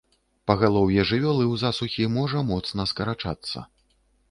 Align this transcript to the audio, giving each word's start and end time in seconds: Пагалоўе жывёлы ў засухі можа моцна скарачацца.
Пагалоўе 0.51 1.03
жывёлы 1.09 1.43
ў 1.51 1.55
засухі 1.65 2.09
можа 2.17 2.43
моцна 2.51 2.89
скарачацца. 2.95 3.57